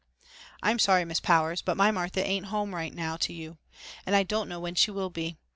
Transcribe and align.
"I'm 0.63 0.79
sorry, 0.79 1.05
Miss 1.05 1.19
Powers, 1.19 1.61
but 1.61 1.77
my 1.77 1.91
Martha 1.91 2.25
ain't 2.25 2.45
at 2.45 2.49
home 2.49 2.73
right 2.73 2.91
now 2.91 3.17
to 3.17 3.31
you, 3.33 3.59
and 4.03 4.15
I 4.15 4.23
don't 4.23 4.49
know 4.49 4.59
when 4.59 4.73
she 4.73 4.89
will 4.89 5.11
be. 5.11 5.37